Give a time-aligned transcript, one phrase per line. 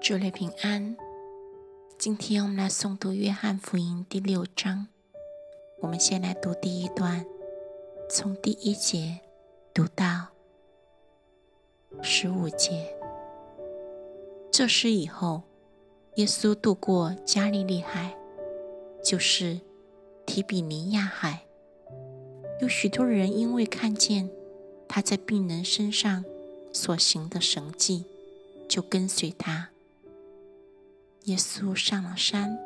[0.00, 0.96] 祝你平安。
[1.98, 4.88] 今天我们来诵读《约翰福音》第六章。
[5.80, 7.24] 我们先来读第一段，
[8.08, 9.20] 从第一节
[9.72, 10.28] 读到
[12.02, 12.94] 十五节。
[14.50, 15.42] 这事以后，
[16.16, 18.16] 耶稣渡过加利利海，
[19.02, 19.60] 就是
[20.26, 21.46] 提比尼亚海。
[22.60, 24.30] 有许多人因为看见
[24.88, 26.24] 他在病人身上
[26.72, 28.04] 所行的神迹，
[28.74, 29.68] 就跟随他。
[31.26, 32.58] 耶稣上了山，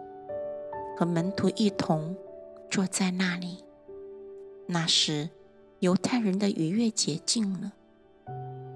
[0.96, 2.16] 和门徒一同
[2.70, 3.62] 坐在那里。
[4.66, 5.28] 那时，
[5.80, 7.74] 犹太人的逾越节近了。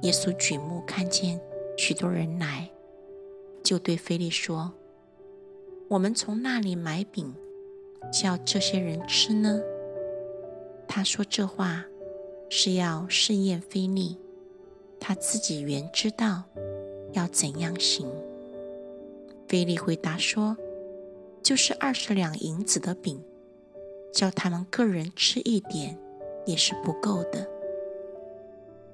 [0.03, 1.41] 耶稣举目看见
[1.79, 2.71] 许多人来，
[3.65, 4.71] 就对腓力说
[5.89, 7.35] ：“我们从那里买饼，
[8.13, 9.59] 叫这些人吃呢？”
[10.87, 11.87] 他说这话
[12.51, 14.19] 是要试验腓力，
[15.01, 16.43] 他自己原知道
[17.13, 18.11] 要怎样行。
[19.49, 20.57] 菲利回答说
[21.43, 23.23] ：“就是二十两银子的饼，
[24.13, 25.99] 叫他们个人吃一点
[26.47, 27.47] 也是不够的。”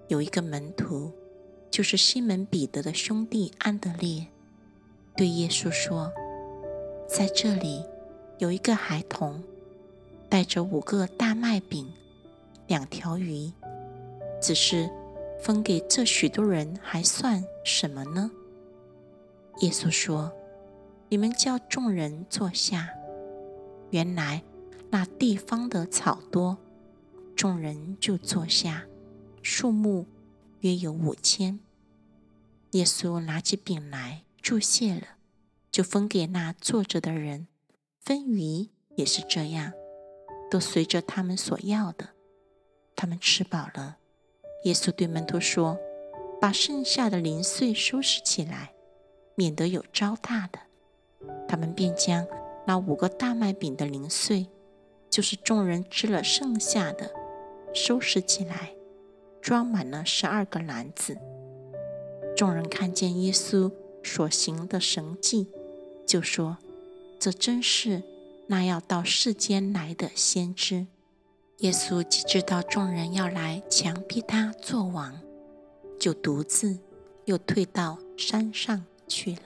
[0.08, 1.12] 有一个门徒，
[1.70, 4.26] 就是西门彼得的兄弟安德烈，
[5.16, 6.10] 对耶稣说
[7.06, 7.84] ：“在这里
[8.38, 9.42] 有一个孩童，
[10.28, 11.92] 带着五个大麦饼、
[12.66, 13.52] 两条鱼，
[14.40, 14.90] 只是
[15.40, 18.30] 分给这许多人，还算什么呢？”
[19.60, 20.32] 耶稣说。
[21.10, 22.90] 你们叫众人坐下。
[23.90, 24.44] 原来
[24.90, 26.58] 那地方的草多，
[27.34, 28.84] 众人就坐下，
[29.42, 30.06] 数目
[30.60, 31.60] 约有五千。
[32.72, 35.16] 耶稣拿起饼来，祝谢了，
[35.70, 37.48] 就分给那坐着的人。
[38.00, 39.72] 分鱼也是这样，
[40.50, 42.10] 都随着他们所要的。
[42.94, 43.96] 他们吃饱了。
[44.64, 45.78] 耶稣对门徒说
[46.40, 48.72] ：“把剩下的零碎收拾起来，
[49.34, 50.58] 免得有糟蹋的。”
[51.48, 52.26] 他们便将
[52.66, 54.46] 那五个大麦饼的零碎，
[55.08, 57.10] 就是众人吃了剩下的，
[57.72, 58.74] 收拾起来，
[59.40, 61.16] 装满了十二个篮子。
[62.36, 63.72] 众人看见耶稣
[64.02, 65.48] 所行的神迹，
[66.06, 66.58] 就说
[67.18, 68.02] ：“这真是
[68.48, 70.86] 那要到世间来的先知。”
[71.58, 75.20] 耶稣既知道众人要来强逼他做王，
[75.98, 76.78] 就独自
[77.24, 79.40] 又退到山上去了。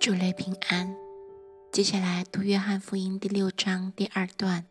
[0.00, 0.96] 主类平安。
[1.70, 4.66] 接下来读约翰福音第六章第二段，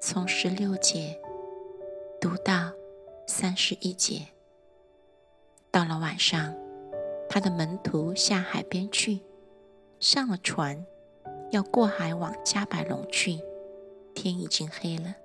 [0.00, 1.20] 从十六节
[2.20, 2.70] 读到
[3.26, 4.28] 三十一节。
[5.72, 6.54] 到了晚上，
[7.28, 9.18] 他的门徒下海边去，
[9.98, 10.86] 上了船，
[11.50, 13.40] 要过海往加百隆去。
[14.14, 15.16] 天已经黑了，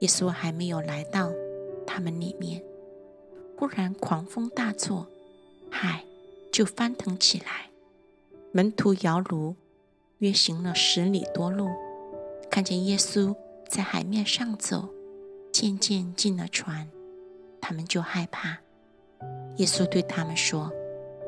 [0.00, 1.30] 耶稣还没有来到
[1.86, 2.64] 他们里面，
[3.56, 5.06] 忽然狂风大作，
[5.70, 6.04] 海
[6.52, 7.70] 就翻腾起来。
[8.50, 9.54] 门徒摇橹，
[10.18, 11.68] 约行了十里多路，
[12.50, 13.34] 看见耶稣
[13.68, 14.88] 在海面上走，
[15.52, 16.88] 渐渐进了船，
[17.60, 18.58] 他们就害怕。
[19.56, 20.72] 耶稣对他们说：“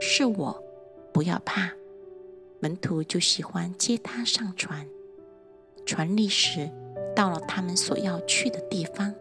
[0.01, 0.63] 是我，
[1.13, 1.73] 不要怕。”
[2.61, 4.87] 门徒就喜欢接他上船。
[5.87, 6.71] 船立时
[7.15, 9.15] 到了他们所要去的地方。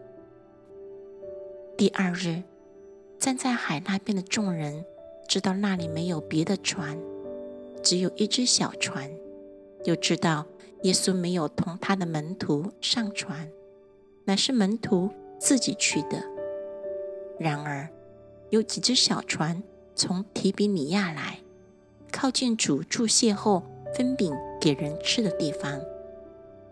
[1.76, 2.42] 第二日，
[3.18, 4.84] 站在海那边的众人
[5.28, 6.98] 知道那里没有别的船。
[7.82, 9.10] 只有一只小船，
[9.84, 10.44] 又知道
[10.82, 13.50] 耶稣没有同他的门徒上船，
[14.24, 16.22] 乃是门徒自己去的。
[17.38, 17.88] 然而，
[18.50, 19.62] 有几只小船
[19.94, 21.40] 从提比尼亚来，
[22.12, 23.62] 靠近主住谢后
[23.94, 25.80] 分饼给人吃的地方。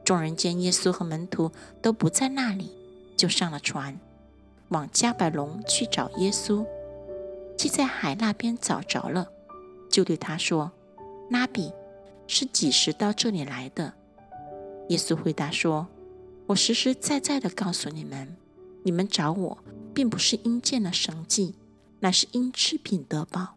[0.05, 1.50] 众人见耶稣和门徒
[1.83, 2.71] 都不在那里，
[3.17, 3.99] 就上了船，
[4.69, 6.65] 往加百隆去找耶稣。
[7.56, 9.31] 既在海那边找着了，
[9.91, 10.70] 就对他说。
[11.29, 11.73] 拉比
[12.26, 13.94] 是几时到这里来的？
[14.88, 15.87] 耶稣回答说
[16.46, 18.37] ：“我实实在在的告诉你们，
[18.84, 19.58] 你们找我，
[19.94, 21.55] 并不是因见了神迹，
[22.00, 23.55] 乃是因吃品得饱。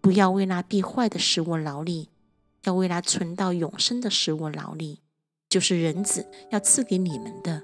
[0.00, 2.10] 不要为那必坏的食物劳力，
[2.64, 5.00] 要为那存到永生的食物劳力，
[5.48, 7.62] 就是人子要赐给你们的，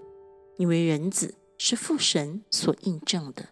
[0.56, 3.46] 因为人子是父神所印证的。”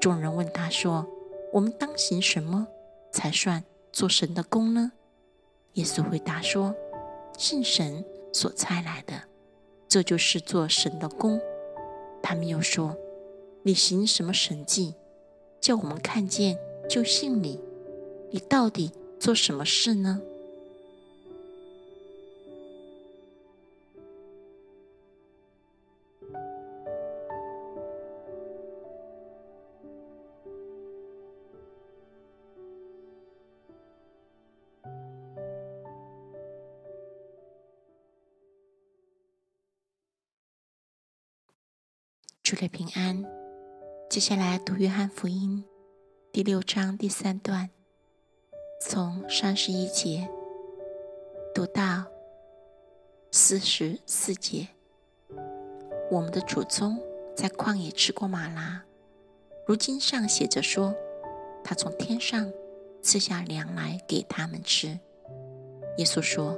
[0.00, 1.06] 众人问他说
[1.54, 2.66] ：“我们当行什么
[3.12, 4.92] 才算？”做神的功呢？
[5.74, 6.74] 耶稣回答说
[7.36, 9.22] ：“信神所差来的，
[9.88, 11.40] 这就是做神的功。”
[12.22, 12.96] 他们又说
[13.62, 14.94] ：“你行什么神迹，
[15.60, 16.56] 叫我们看见
[16.88, 17.60] 就信你，
[18.30, 20.20] 你到底做什么事呢？
[42.54, 43.24] 主的平安。
[44.08, 45.64] 接下来读约翰福音
[46.30, 47.68] 第六章第三段，
[48.80, 50.28] 从三十一节
[51.52, 52.04] 读到
[53.32, 54.68] 四十四节。
[56.12, 56.96] 我们的祖宗
[57.34, 58.84] 在旷野吃过马拉，
[59.66, 60.94] 如今上写着说，
[61.64, 62.52] 他从天上
[63.02, 65.00] 赐下粮来给他们吃。
[65.98, 66.56] 耶稣说：“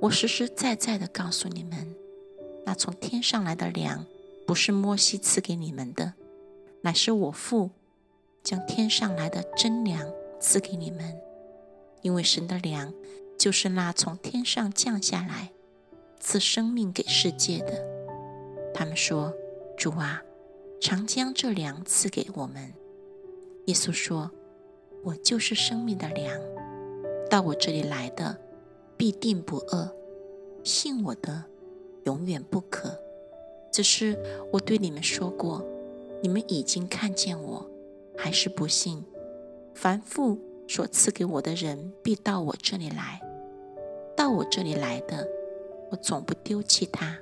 [0.00, 1.94] 我实实在在的告诉你们，
[2.64, 4.04] 那从天上来的粮。”
[4.50, 6.14] 不是摩西赐给你们的，
[6.80, 7.70] 乃是我父
[8.42, 11.16] 将天上来的真粮赐给你们。
[12.02, 12.92] 因为神的粮
[13.38, 15.52] 就是那从天上降下来
[16.18, 17.86] 赐生命给世界的。
[18.74, 19.32] 他们说
[19.78, 20.20] ：“主啊，
[20.80, 22.74] 常将这粮赐给我们。”
[23.66, 24.32] 耶稣说
[25.06, 26.36] ：“我就是生命的粮，
[27.30, 28.36] 到我这里来的
[28.96, 29.94] 必定不饿，
[30.64, 31.44] 信我的
[32.02, 33.00] 永远不渴。”
[33.70, 34.18] 只是
[34.52, 35.64] 我对你们说过，
[36.22, 37.70] 你们已经看见我，
[38.16, 39.04] 还是不信。
[39.74, 40.38] 凡父
[40.68, 43.20] 所赐给我的人，必到我这里来。
[44.16, 45.26] 到我这里来的，
[45.90, 47.16] 我总不丢弃他，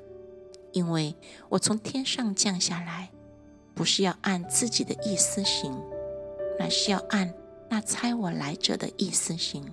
[0.73, 1.15] 因为
[1.51, 3.11] 我从天上降下来，
[3.75, 5.73] 不是要按自己的意思行，
[6.59, 7.33] 乃是要按
[7.69, 9.73] 那猜我来者的意思行。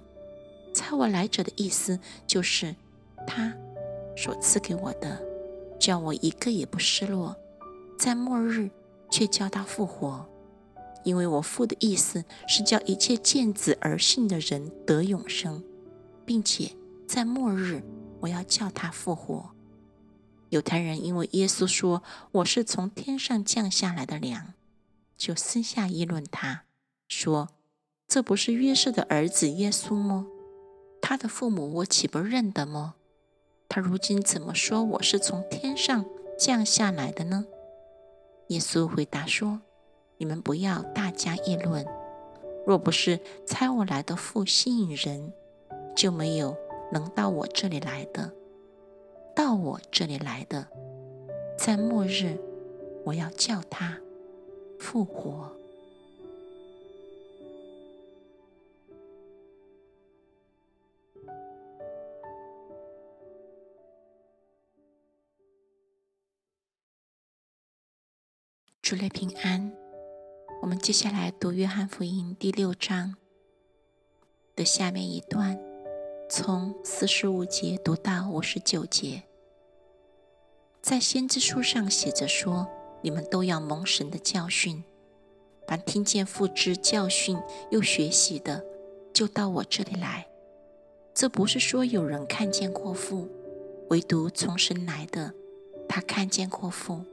[0.73, 2.75] 猜我来者的意思，就是
[3.25, 3.55] 他
[4.15, 5.34] 所赐给我的。
[5.79, 7.35] 叫我一个也不失落，
[7.97, 8.69] 在末日
[9.09, 10.27] 却叫他复活，
[11.03, 15.63] 因为我父的意思是叫一切见子而信的人得永生，
[16.25, 16.71] 并且
[17.07, 17.83] 在末日
[18.21, 19.51] 我要叫他复活。
[20.49, 22.01] 犹太人因为耶稣说
[22.31, 24.53] 我是从天上降下来的粮，
[25.17, 26.63] 就私下议论他，
[27.07, 27.49] 说
[28.07, 30.27] ：“这不是约瑟的儿子耶稣吗？
[31.01, 32.95] 他的父母我岂不认得吗？”
[33.67, 36.05] 他如今怎么说我是从天上
[36.37, 37.45] 降下来的呢？
[38.47, 39.61] 耶稣回答说
[40.17, 41.85] ：“你们不要大家议论。
[42.65, 45.33] 若不是猜我来的父吸引人，
[45.95, 46.55] 就没有
[46.91, 48.31] 能到我这里来的。
[49.35, 50.67] 到我这里来的，
[51.57, 52.37] 在末日，
[53.03, 53.99] 我要叫他
[54.79, 55.51] 复活。”
[68.85, 69.71] 主类平安，
[70.61, 73.15] 我们接下来读约翰福音第六章
[74.55, 75.59] 的下面一段，
[76.29, 79.23] 从四十五节读到五十九节。
[80.83, 82.67] 在先知书上写着说
[83.01, 84.83] ：“你们都要蒙神的教训。
[85.67, 87.39] 凡听见父之教训
[87.71, 88.63] 又学习的，
[89.11, 90.27] 就到我这里来。
[91.11, 93.27] 这不是说有人看见过父，
[93.89, 95.33] 唯独从神来的，
[95.89, 97.03] 他看见过父。”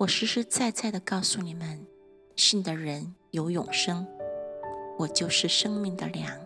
[0.00, 1.86] 我实实在在的告诉你们，
[2.34, 4.06] 信的人有永生。
[4.98, 6.40] 我就是生命的粮。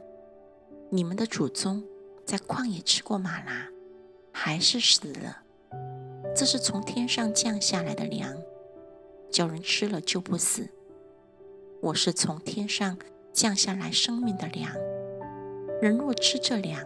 [0.90, 1.84] 你们的祖宗
[2.26, 3.68] 在旷野吃过马拉，
[4.32, 5.44] 还是死了。
[6.34, 8.36] 这是从天上降下来的粮，
[9.30, 10.68] 叫人吃了就不死。
[11.80, 12.98] 我是从天上
[13.32, 14.74] 降下来生命的粮。
[15.80, 16.84] 人若吃这粮，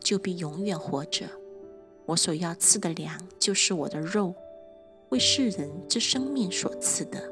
[0.00, 1.26] 就必永远活着。
[2.06, 4.34] 我所要吃的粮，就是我的肉。
[5.14, 7.22] 为世人之生命所赐的，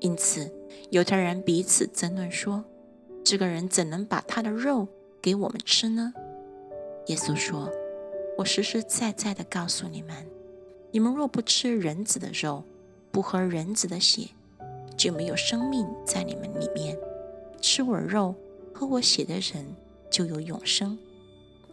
[0.00, 0.50] 因此
[0.88, 2.64] 犹太人彼此争论说
[3.22, 4.88] ：“这个人怎能把他的肉
[5.20, 6.14] 给我们吃呢？”
[7.08, 7.70] 耶稣说
[8.38, 10.16] ：“我实实在在的告诉你们，
[10.92, 12.64] 你们若不吃人子的肉，
[13.12, 14.30] 不喝人子的血，
[14.96, 16.96] 就没有生命在你们里面。
[17.60, 18.34] 吃我肉、
[18.72, 19.76] 喝我血的人，
[20.10, 20.98] 就有永生。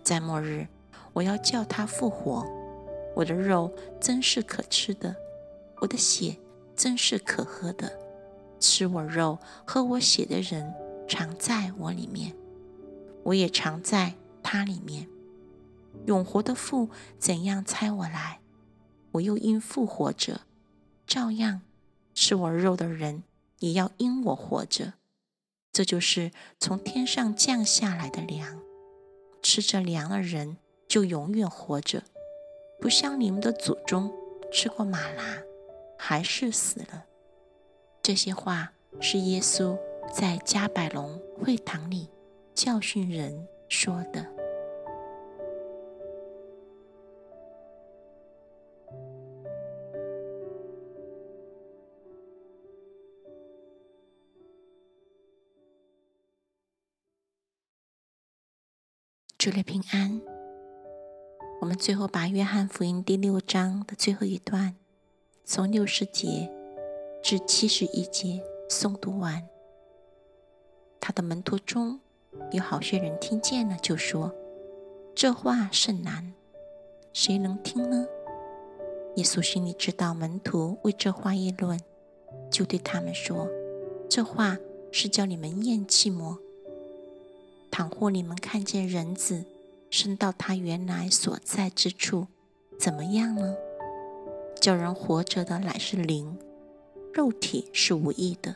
[0.03, 0.67] 在末日，
[1.13, 2.45] 我要叫他复活。”
[3.15, 5.15] 我的肉真是可吃的，
[5.77, 6.37] 我的血
[6.75, 7.91] 真是可喝的。
[8.59, 10.73] 吃我肉、喝我血的人，
[11.07, 12.35] 常在我里面，
[13.23, 14.13] 我也常在
[14.43, 15.07] 他里面。
[16.05, 16.89] 永活的父
[17.19, 18.39] 怎样猜我来，
[19.13, 20.41] 我又因父活着，
[21.05, 21.61] 照样
[22.13, 23.23] 吃我肉的人
[23.59, 24.93] 也要因我活着。
[25.73, 28.61] 这就是从天上降下来的粮，
[29.41, 32.03] 吃着粮的人就永远活着。
[32.81, 34.11] 不像你们的祖宗
[34.51, 35.43] 吃过马拉，
[35.99, 37.05] 还是死了。
[38.01, 39.77] 这些话是耶稣
[40.11, 42.09] 在加百隆会堂里
[42.55, 44.25] 教训人说的。
[59.37, 60.30] 祝你平安。
[61.61, 64.75] 我们最后把约翰福音第六章的最后一段，
[65.45, 66.49] 从六十节
[67.21, 69.47] 至七十一节诵读完。
[70.99, 71.99] 他的门徒中
[72.49, 74.33] 有好些人听见了，就说
[75.13, 76.33] ：“这话甚难，
[77.13, 78.07] 谁能听呢？”
[79.17, 81.79] 耶稣心里知道门徒为这话议论，
[82.49, 83.47] 就对他们说
[84.09, 84.57] ：“这话
[84.91, 86.39] 是叫你们咽气么？
[87.69, 89.45] 倘或你们看见人子
[89.91, 92.27] 升到他原来所在之处，
[92.79, 93.55] 怎么样呢？
[94.61, 96.39] 叫人活着的乃是灵，
[97.13, 98.55] 肉体是无益的。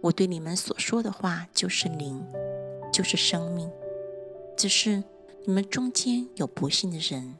[0.00, 2.24] 我对你们所说的话就是灵，
[2.92, 3.68] 就是生命。
[4.56, 5.02] 只是
[5.44, 7.34] 你们中间有不信的人。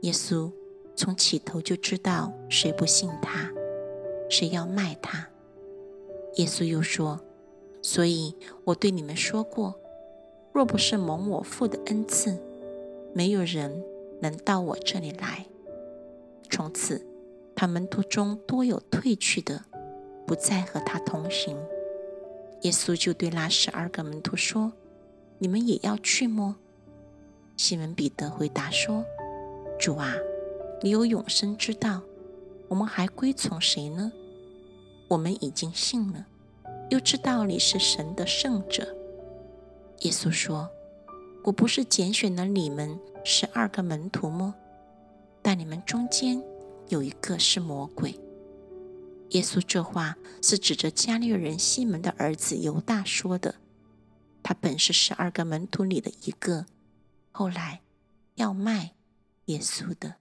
[0.00, 0.50] 耶稣
[0.94, 3.50] 从起头就知道谁不信他，
[4.30, 5.28] 谁要卖他。
[6.36, 7.20] 耶稣又说
[7.82, 9.78] ：“所以我对你们说过。”
[10.56, 12.34] 若不是蒙我父的恩赐，
[13.12, 13.84] 没有人
[14.22, 15.44] 能到我这里来。
[16.48, 17.04] 从此，
[17.54, 19.64] 他门徒中多有退去的，
[20.26, 21.58] 不再和他同行。
[22.62, 24.72] 耶稣就对那十二个门徒说
[25.36, 26.56] ：“你们也要去么？”
[27.58, 29.04] 西门彼得回答说
[29.78, 30.14] ：“主啊，
[30.80, 32.00] 你有永生之道，
[32.68, 34.10] 我们还归从谁呢？
[35.08, 36.24] 我们已经信了，
[36.88, 38.88] 又知道你是神的圣者。”
[40.00, 40.70] 耶稣说
[41.44, 44.54] ：“我不是拣选了你们十二个门徒吗？
[45.42, 46.42] 但你们中间
[46.88, 48.18] 有一个是魔鬼。”
[49.30, 53.56] 耶稣这话是指着加利人西门的儿子犹大说的。
[54.42, 56.66] 他本是十二个门徒里的一个，
[57.32, 57.80] 后来
[58.36, 58.94] 要卖
[59.46, 60.16] 耶稣的。